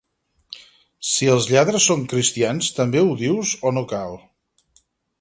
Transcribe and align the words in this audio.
Si 1.09 1.29
els 1.33 1.51
lladres 1.51 1.87
són 1.91 2.03
cristians 2.15 2.73
també 2.81 3.05
ho 3.07 3.15
dius 3.23 3.55
o 3.71 3.79
no 3.81 3.89
cal? 3.97 4.21